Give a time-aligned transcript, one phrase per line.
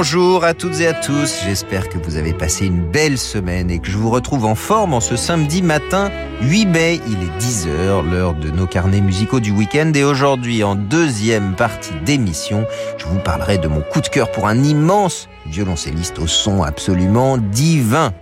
[0.00, 3.80] Bonjour à toutes et à tous, j'espère que vous avez passé une belle semaine et
[3.80, 6.10] que je vous retrouve en forme en ce samedi matin
[6.40, 10.74] 8 mai, il est 10h, l'heure de nos carnets musicaux du week-end et aujourd'hui en
[10.74, 12.64] deuxième partie d'émission,
[12.96, 17.36] je vous parlerai de mon coup de cœur pour un immense violoncelliste au son absolument
[17.36, 18.14] divin.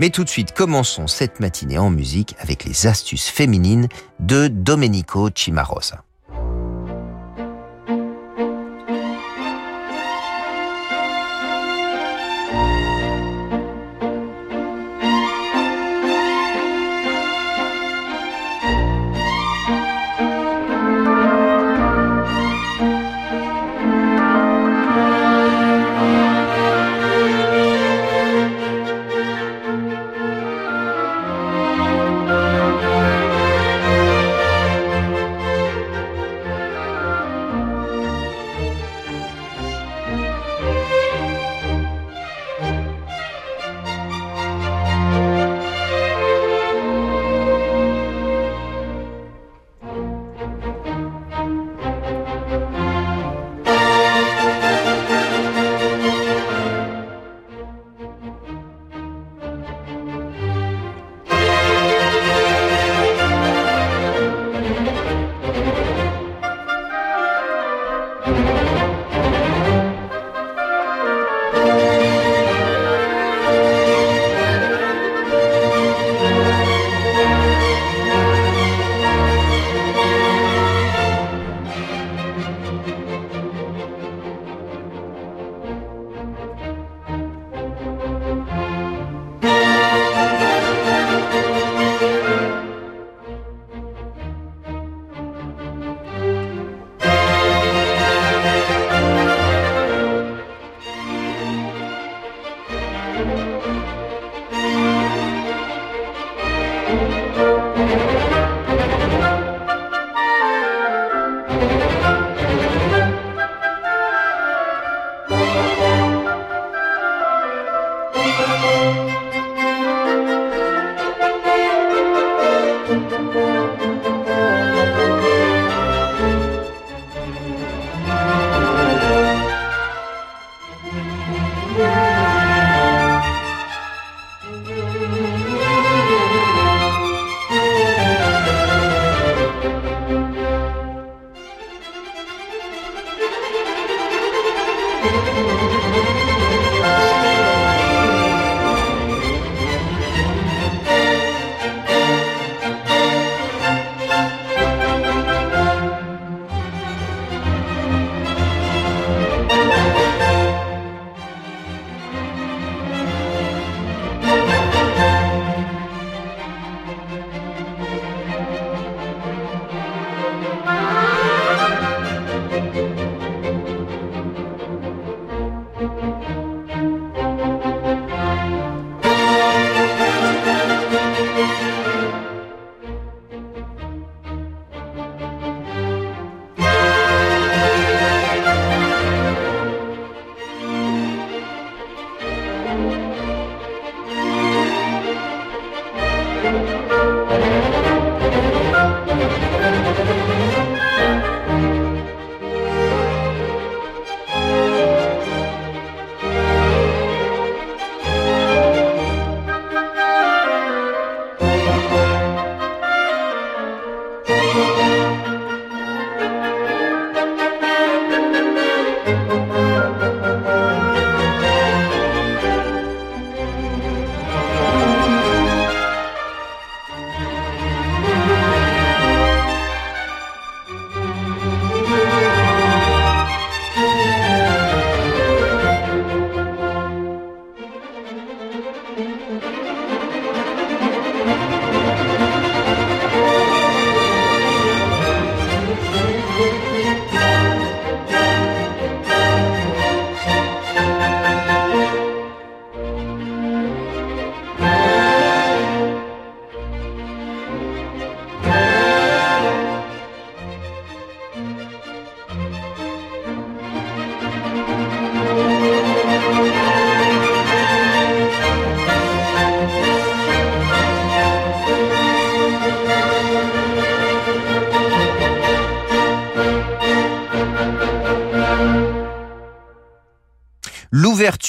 [0.00, 3.86] Mais tout de suite, commençons cette matinée en musique avec les astuces féminines
[4.18, 6.02] de Domenico Cimarosa.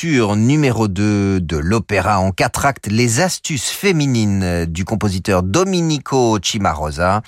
[0.04, 7.22] Numéro 2 de l'opéra en quatre actes Les astuces féminines du compositeur Domenico Cimarosa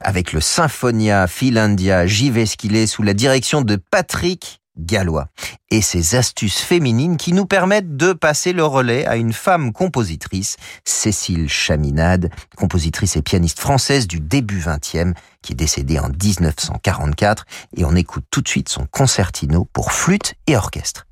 [0.00, 5.26] avec le Symphonia Finlandia Giveskile sous la direction de Patrick gallois
[5.70, 10.56] et ses astuces féminines qui nous permettent de passer le relais à une femme compositrice,
[10.84, 17.46] Cécile Chaminade, compositrice et pianiste française du début 20e, qui est décédée en 1944
[17.76, 21.06] et on écoute tout de suite son concertino pour flûte et orchestre.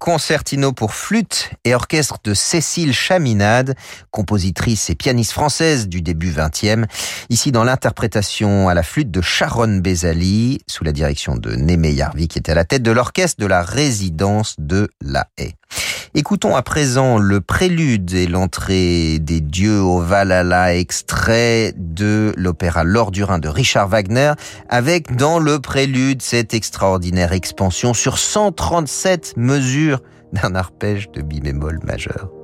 [0.00, 3.76] Concertino pour flûte et orchestre de Cécile Chaminade,
[4.10, 6.86] compositrice et pianiste française du début 20e,
[7.28, 12.26] ici dans l'interprétation à la flûte de Sharon Bezali, sous la direction de Némé Yarvi,
[12.26, 15.59] qui était à la tête de l'orchestre de la résidence de La Haye.
[16.12, 23.12] Écoutons à présent le prélude et l'entrée des dieux au Valhalla, extrait de l'opéra L'Or
[23.12, 24.32] du Rhin de Richard Wagner,
[24.68, 31.78] avec dans le prélude cette extraordinaire expansion sur 137 mesures d'un arpège de mi bémol
[31.84, 32.39] majeur.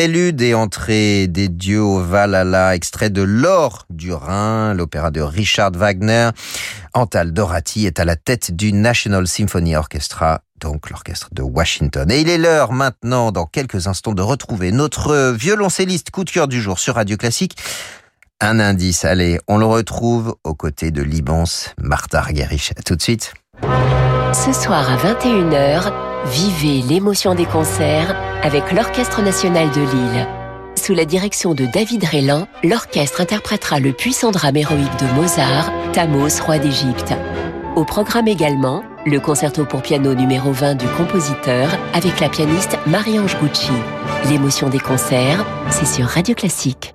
[0.00, 5.72] Prélude et entrée des dieux au Valhalla, extrait de l'or du Rhin, l'opéra de Richard
[5.72, 6.30] Wagner.
[6.94, 12.10] Antal Dorati est à la tête du National Symphony Orchestra, donc l'orchestre de Washington.
[12.10, 16.48] Et il est l'heure maintenant, dans quelques instants, de retrouver notre violoncelliste coup de cœur
[16.48, 17.58] du jour sur Radio Classique.
[18.40, 22.72] Un indice, allez, on le retrouve aux côtés de l'immense Martha Argerich.
[22.86, 23.34] tout de suite.
[24.32, 30.26] Ce soir à 21h, vivez l'émotion des concerts avec l'Orchestre national de Lille.
[30.76, 36.40] Sous la direction de David Rélan, l'orchestre interprétera le puissant drame héroïque de Mozart, Thamos,
[36.44, 37.12] roi d'Égypte.
[37.76, 43.36] Au programme également, le concerto pour piano numéro 20 du compositeur avec la pianiste Marie-Ange
[43.40, 43.72] Gucci.
[44.28, 46.94] L'émotion des concerts, c'est sur Radio Classique.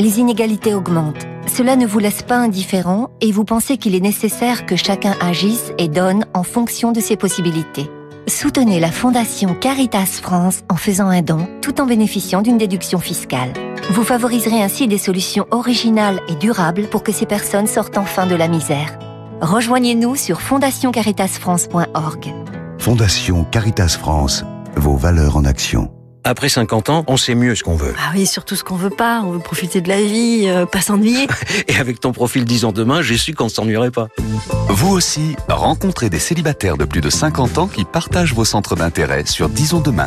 [0.00, 1.26] Les inégalités augmentent.
[1.48, 5.72] Cela ne vous laisse pas indifférent et vous pensez qu'il est nécessaire que chacun agisse
[5.76, 7.90] et donne en fonction de ses possibilités.
[8.28, 13.52] Soutenez la Fondation Caritas France en faisant un don tout en bénéficiant d'une déduction fiscale.
[13.90, 18.36] Vous favoriserez ainsi des solutions originales et durables pour que ces personnes sortent enfin de
[18.36, 18.98] la misère.
[19.40, 22.34] Rejoignez-nous sur fondationcaritasfrance.org.
[22.78, 24.44] Fondation Caritas France,
[24.76, 25.90] vos valeurs en action.
[26.24, 27.94] Après 50 ans, on sait mieux ce qu'on veut.
[27.98, 29.22] Ah oui, surtout ce qu'on veut pas.
[29.24, 31.26] On veut profiter de la vie, euh, pas s'ennuyer.
[31.68, 34.08] Et avec ton profil 10 ans demain, j'ai su qu'on ne s'ennuierait pas.
[34.68, 39.24] Vous aussi, rencontrez des célibataires de plus de 50 ans qui partagent vos centres d'intérêt
[39.26, 40.06] sur Disons demain.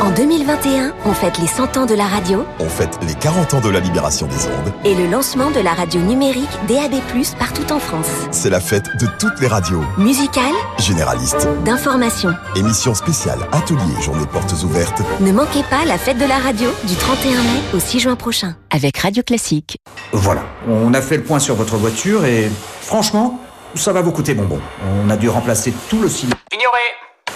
[0.00, 2.44] En 2021, on fête les 100 ans de la radio.
[2.58, 4.72] On fête les 40 ans de la libération des ondes.
[4.84, 7.00] Et le lancement de la radio numérique DAB+,
[7.38, 8.08] partout en France.
[8.32, 9.82] C'est la fête de toutes les radios.
[9.96, 10.54] Musicales.
[10.78, 11.48] Généralistes.
[11.64, 12.34] D'information.
[12.56, 15.00] Émissions spéciales, ateliers, journées portes ouvertes.
[15.20, 18.56] Ne manquez pas la fête de la radio du 31 mai au 6 juin prochain.
[18.70, 19.78] Avec Radio Classique.
[20.12, 23.38] Voilà, on a fait le point sur votre voiture et franchement,
[23.76, 24.60] ça va vous coûter bonbon.
[25.04, 26.36] On a dû remplacer tout le cylindre.
[26.52, 26.80] Ignoré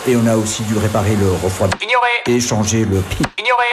[0.06, 1.86] et on a aussi dû réparer le refroidissement.
[1.86, 2.36] Ignoré.
[2.36, 3.22] Et changer le pi.
[3.38, 3.64] Ignoré.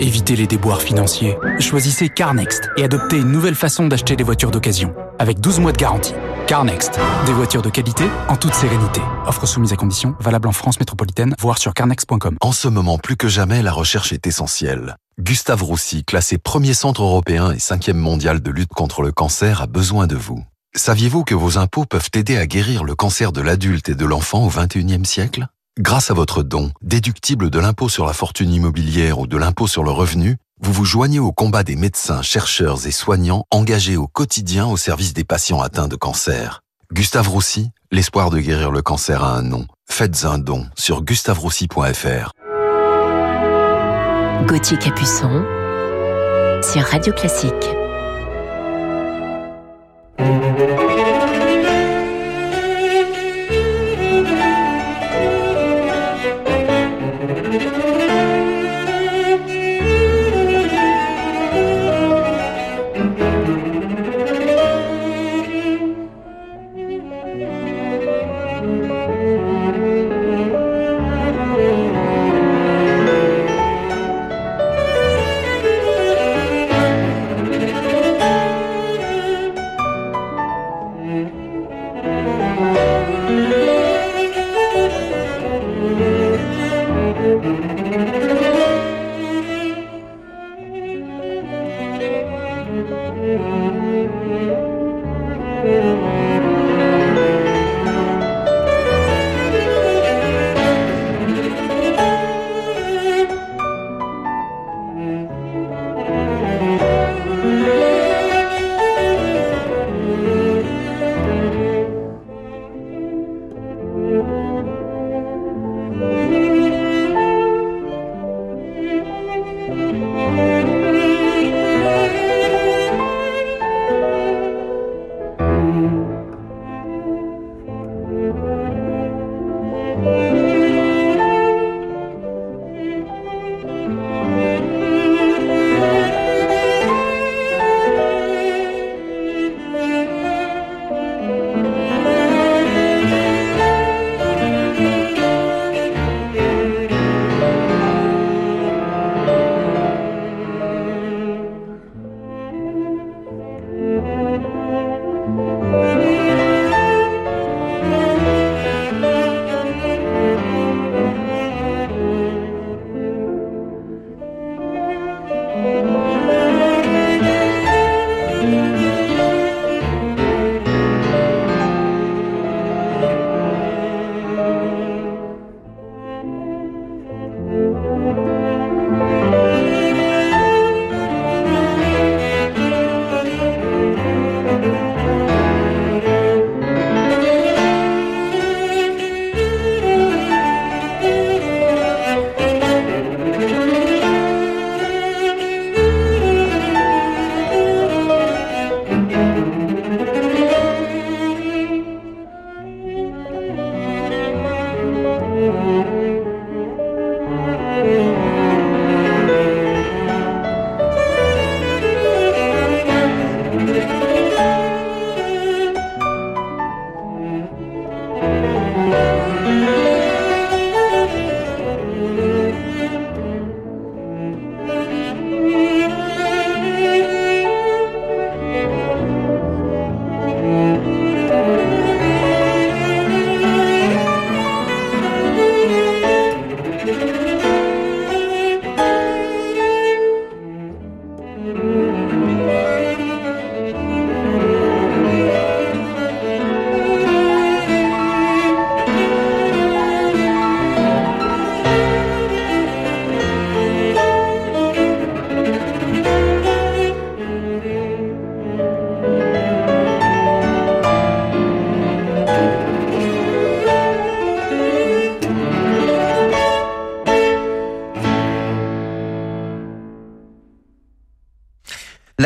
[0.00, 1.36] Évitez les déboires financiers.
[1.58, 4.94] Choisissez CarNext et adoptez une nouvelle façon d'acheter des voitures d'occasion.
[5.18, 6.14] Avec 12 mois de garantie.
[6.46, 6.98] CarNext.
[7.26, 9.00] Des voitures de qualité en toute sérénité.
[9.26, 12.36] Offre soumise à conditions, valable en France métropolitaine, voire sur carnext.com.
[12.40, 14.96] En ce moment, plus que jamais, la recherche est essentielle.
[15.18, 19.66] Gustave Roussy, classé premier centre européen et cinquième mondial de lutte contre le cancer, a
[19.66, 20.44] besoin de vous.
[20.74, 24.44] Saviez-vous que vos impôts peuvent aider à guérir le cancer de l'adulte et de l'enfant
[24.44, 25.48] au XXIe siècle?
[25.78, 29.82] Grâce à votre don, déductible de l'impôt sur la fortune immobilière ou de l'impôt sur
[29.82, 34.66] le revenu, vous vous joignez au combat des médecins, chercheurs et soignants engagés au quotidien
[34.66, 36.60] au service des patients atteints de cancer.
[36.92, 39.66] Gustave Roussy, l'espoir de guérir le cancer a un nom.
[39.88, 42.32] Faites un don sur gustaveroussy.fr.
[44.46, 45.44] Gauthier Capuçon
[46.62, 47.87] sur Radio Classique.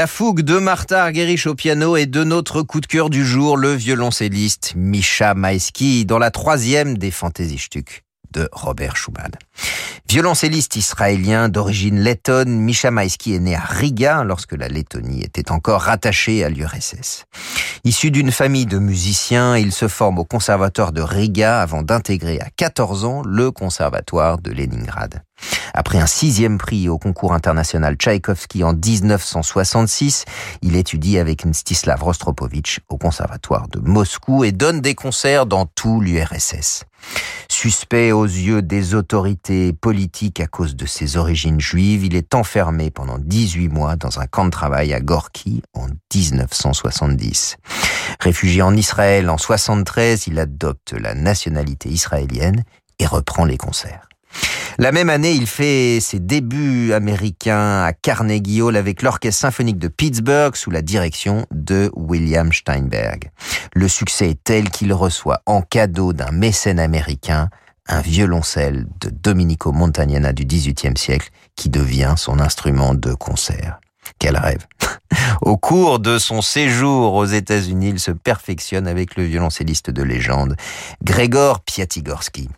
[0.02, 3.56] La fougue de Martha Argerich au piano et de notre coup de cœur du jour,
[3.56, 9.30] le violoncelliste Misha Maïski, dans la troisième des Fantasystuck de Robert Schumann.
[10.08, 15.82] Violoncelliste israélien d'origine lettonne, Misha Maïski est né à Riga lorsque la Lettonie était encore
[15.82, 17.26] rattachée à l'URSS.
[17.84, 22.48] Issu d'une famille de musiciens, il se forme au conservatoire de Riga avant d'intégrer à
[22.56, 25.22] 14 ans le conservatoire de Leningrad.
[25.74, 30.24] Après un sixième prix au concours international Tchaïkovski en 1966,
[30.62, 36.00] il étudie avec Mstislav Rostropovitch au conservatoire de Moscou et donne des concerts dans tout
[36.00, 36.85] l'URSS.
[37.48, 42.90] Suspect aux yeux des autorités politiques à cause de ses origines juives, il est enfermé
[42.90, 47.57] pendant 18 mois dans un camp de travail à Gorky en 1970.
[48.20, 52.64] Réfugié en Israël en 73, il adopte la nationalité israélienne
[52.98, 54.09] et reprend les concerts.
[54.78, 59.88] La même année, il fait ses débuts américains à Carnegie Hall avec l'Orchestre symphonique de
[59.88, 63.30] Pittsburgh sous la direction de William Steinberg.
[63.74, 67.50] Le succès est tel qu'il reçoit en cadeau d'un mécène américain
[67.88, 73.80] un violoncelle de Domenico Montagnana du XVIIIe siècle qui devient son instrument de concert.
[74.18, 74.66] Quel rêve
[75.42, 80.56] Au cours de son séjour aux États-Unis, il se perfectionne avec le violoncelliste de légende
[81.02, 82.48] Gregor Piatigorsky.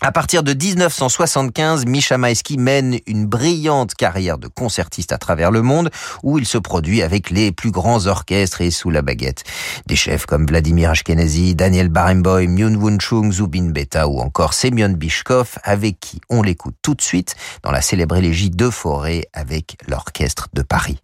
[0.00, 5.90] À partir de 1975, Misha mène une brillante carrière de concertiste à travers le monde
[6.22, 9.42] où il se produit avec les plus grands orchestres et sous la baguette.
[9.86, 14.90] Des chefs comme Vladimir Ashkenazi, Daniel Barenboim, Myun Wun Chung, Zubin Beta ou encore Semyon
[14.90, 17.34] Bishkov avec qui on l'écoute tout de suite
[17.64, 21.00] dans la célèbre élégie de Forêt avec l'orchestre de Paris.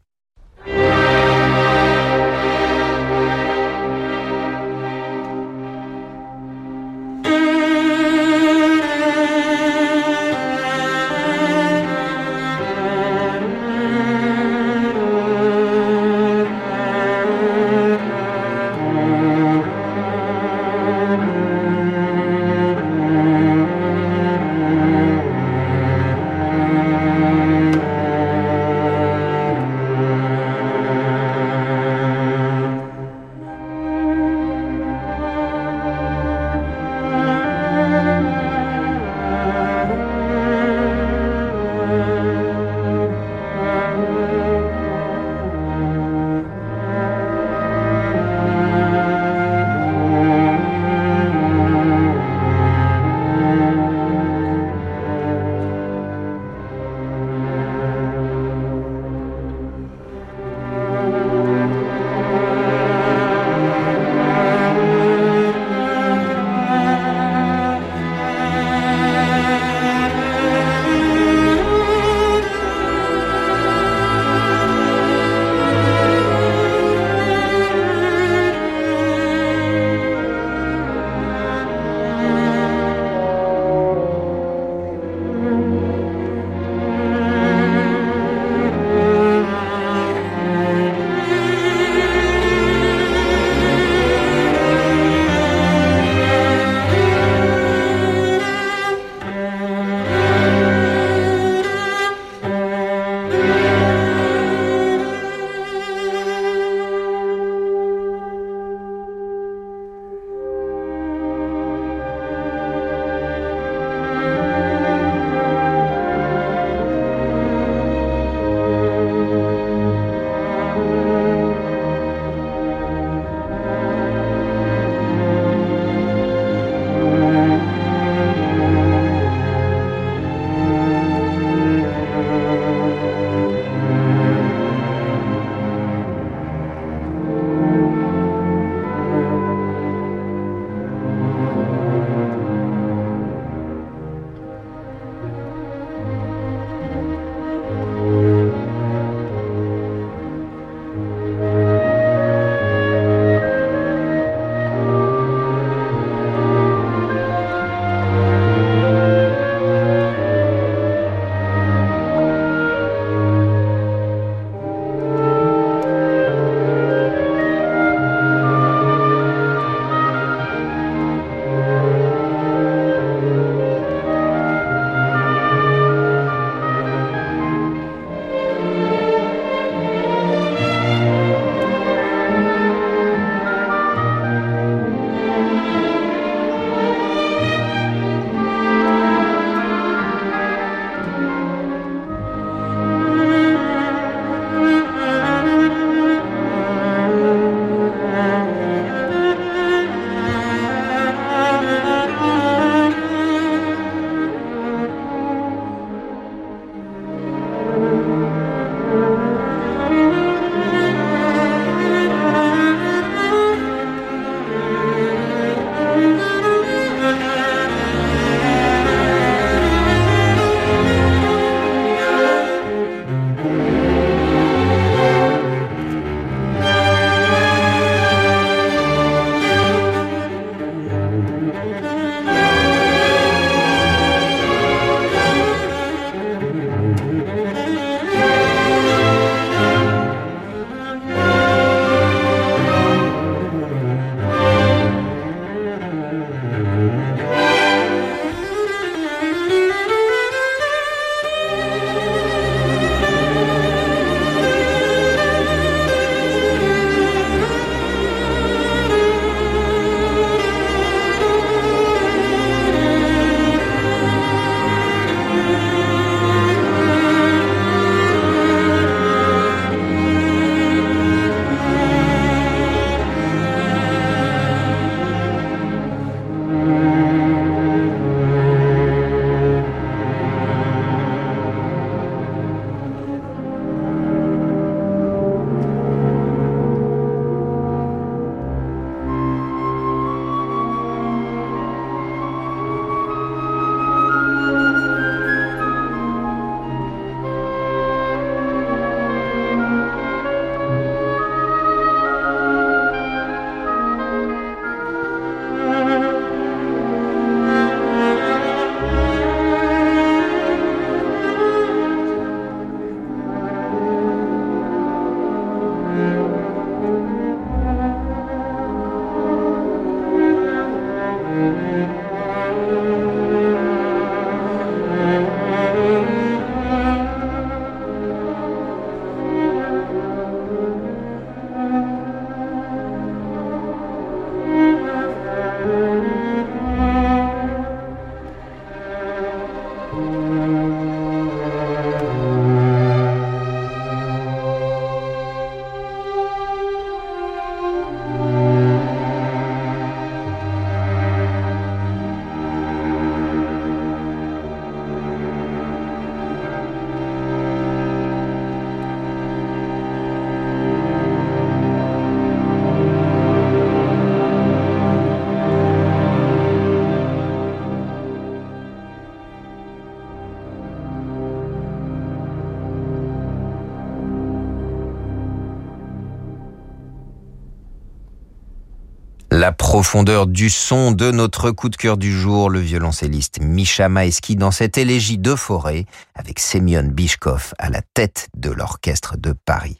[379.45, 384.37] La profondeur du son de notre coup de cœur du jour, le violoncelliste Misha Maesky
[384.37, 385.85] dans cette élégie de forêt
[386.15, 389.77] avec Semyon Bishkov à la tête de l'orchestre de Paris.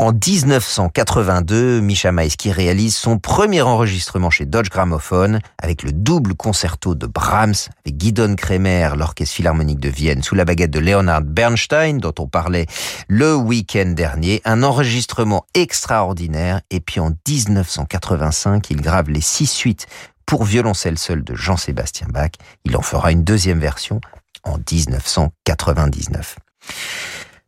[0.00, 6.94] En 1982, Misha Maesky réalise son premier enregistrement chez Dodge Gramophone avec le double concerto
[6.94, 11.98] de Brahms avec Guidon Kremer, l'Orchestre Philharmonique de Vienne, sous la baguette de Leonard Bernstein,
[11.98, 12.64] dont on parlait
[13.08, 14.40] le week-end dernier.
[14.46, 16.62] Un enregistrement extraordinaire.
[16.70, 19.86] Et puis en 1985, il grave les six suites
[20.24, 22.30] pour violoncelle seul de Jean-Sébastien Bach.
[22.64, 24.00] Il en fera une deuxième version
[24.44, 26.36] en 1999.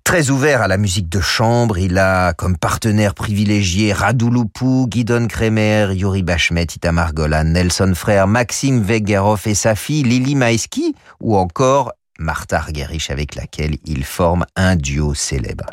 [0.05, 5.27] Très ouvert à la musique de chambre, il a comme partenaire privilégié Radu Lupu, Guidon
[5.27, 11.37] Kremer, Yuri Bachmet, Itamar Golan, Nelson Frère, Maxime Vegerov et sa fille Lili Maïski, ou
[11.37, 15.67] encore Martha Argerich avec laquelle il forme un duo célèbre.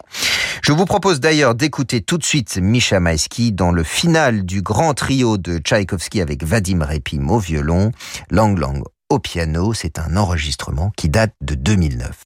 [0.63, 4.93] Je vous propose d'ailleurs d'écouter tout de suite Misha Maïski dans le final du grand
[4.93, 7.91] trio de Tchaïkovski avec Vadim Repim au violon,
[8.29, 9.73] Lang Lang au piano.
[9.73, 12.23] C'est un enregistrement qui date de 2009.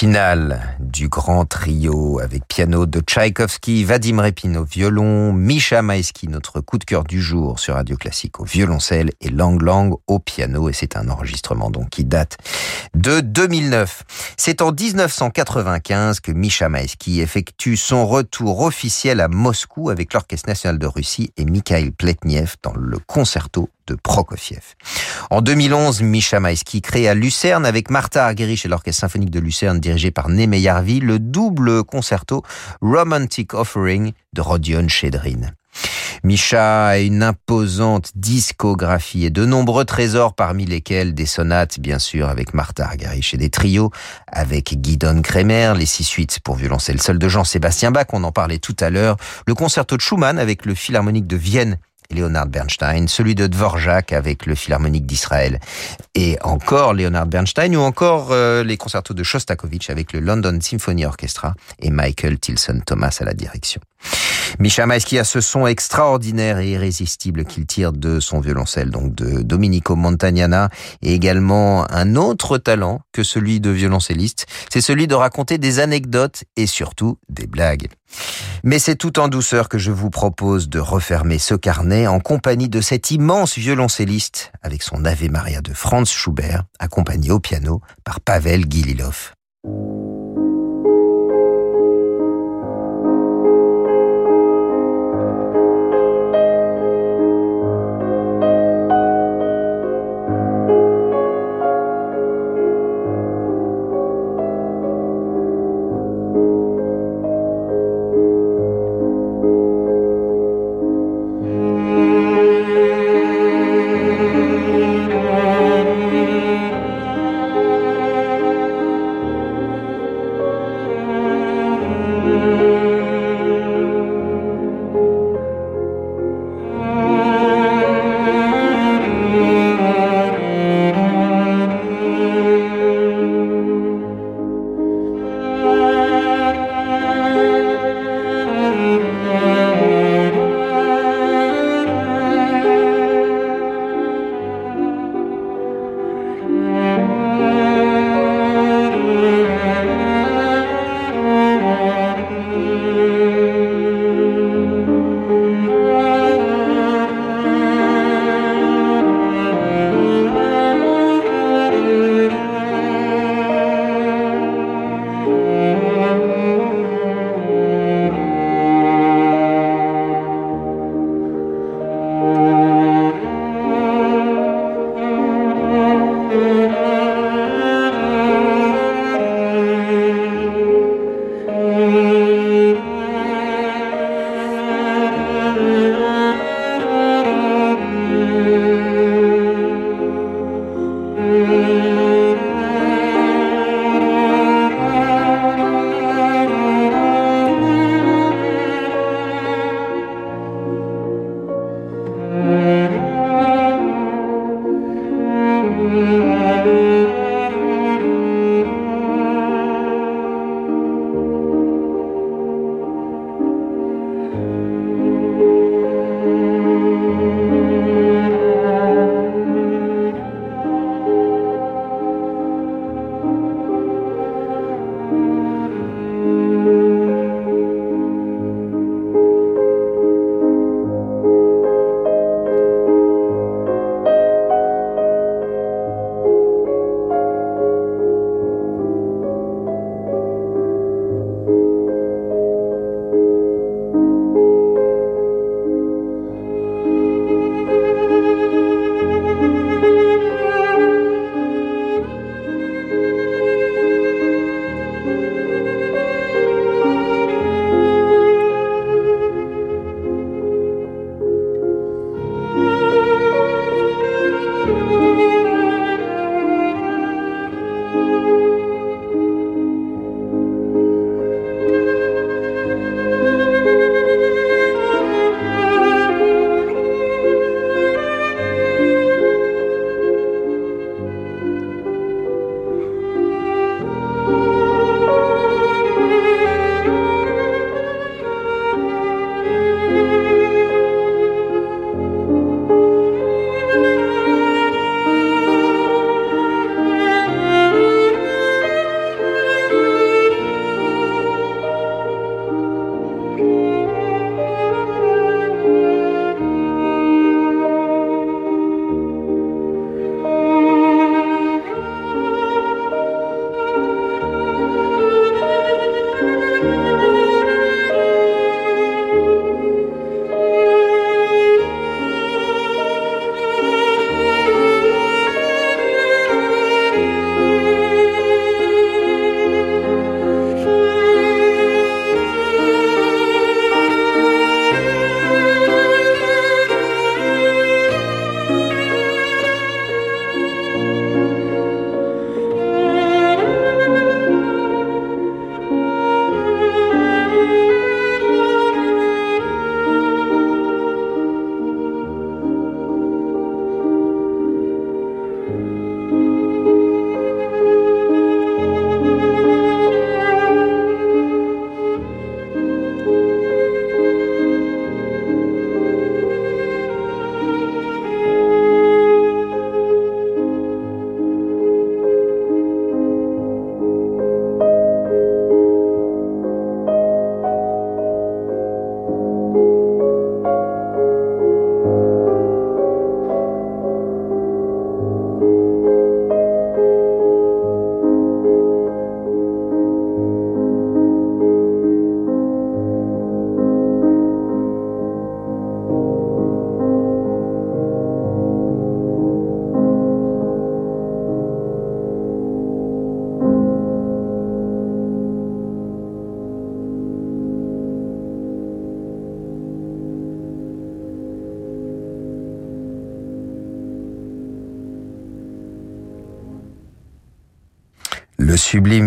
[0.00, 6.62] Final du grand trio avec piano de Tchaïkovski, Vadim Repin au violon, Misha Maïski, notre
[6.62, 10.70] coup de cœur du jour sur Radio Classique au violoncelle et Lang Lang au piano.
[10.70, 12.38] Et c'est un enregistrement donc qui date
[12.94, 14.04] de 2009.
[14.38, 20.78] C'est en 1995 que Misha Maïski effectue son retour officiel à Moscou avec l'Orchestre national
[20.78, 24.74] de Russie et Mikhail Pletniev dans le concerto de Prokofiev.
[25.30, 29.80] En 2011, Misha Maïski crée à Lucerne avec Martha Argerich et l'Orchestre symphonique de Lucerne
[29.80, 32.42] dirigé par Neme Yarvi le double concerto
[32.80, 35.52] Romantic Offering de Rodion Chedrin.
[36.22, 42.28] Misha a une imposante discographie et de nombreux trésors parmi lesquels des sonates, bien sûr,
[42.28, 43.90] avec Martha Argerich et des trios,
[44.26, 48.58] avec Guidon Kremer, les six suites pour violoncelle seul de Jean-Sébastien Bach, on en parlait
[48.58, 49.16] tout à l'heure,
[49.46, 51.78] le concerto de Schumann avec le Philharmonique de Vienne
[52.12, 55.60] Leonard Bernstein, celui de Dvorak avec le Philharmonique d'Israël,
[56.14, 61.04] et encore Leonard Bernstein, ou encore euh, les concertos de Shostakovich avec le London Symphony
[61.04, 63.80] Orchestra et Michael Tilson Thomas à la direction.
[64.58, 69.42] Misha Maïski a ce son extraordinaire et irrésistible qu'il tire de son violoncelle, donc de
[69.42, 70.70] Domenico Montagnana,
[71.02, 76.44] et également un autre talent que celui de violoncelliste, c'est celui de raconter des anecdotes
[76.56, 77.88] et surtout des blagues.
[78.64, 82.68] Mais c'est tout en douceur que je vous propose de refermer ce carnet en compagnie
[82.68, 88.20] de cet immense violoncelliste avec son Ave Maria de Franz Schubert, accompagné au piano par
[88.20, 89.32] Pavel Gililov.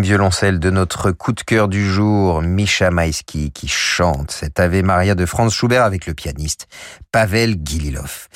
[0.02, 5.14] Violoncelle de notre coup de cœur du jour, Misha Maïski, qui chante cet Ave Maria
[5.14, 6.68] de Franz Schubert avec le pianiste
[7.12, 8.28] Pavel Gililov.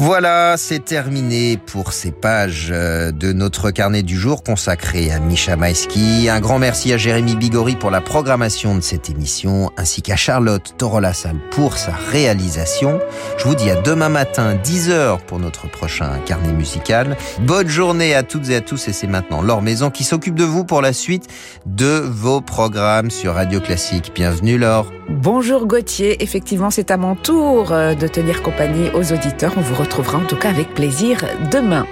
[0.00, 5.56] Voilà, c'est terminé pour ces pages euh, de notre carnet du jour consacré à Misha
[5.56, 6.28] Maïski.
[6.28, 10.72] Un grand merci à Jérémy Bigori pour la programmation de cette émission, ainsi qu'à Charlotte
[10.78, 13.00] Torolassal pour sa réalisation.
[13.38, 17.16] Je vous dis à demain matin, 10h pour notre prochain carnet musical.
[17.40, 20.44] Bonne journée à toutes et à tous, et c'est maintenant Laure Maison qui s'occupe de
[20.44, 21.26] vous pour la suite
[21.66, 24.12] de vos programmes sur Radio Classique.
[24.14, 24.92] Bienvenue Laure.
[25.08, 29.54] Bonjour Gauthier, effectivement c'est à mon tour euh, de tenir compagnie aux auditeurs.
[29.56, 31.86] On vous retrouvera en tout cas avec plaisir demain.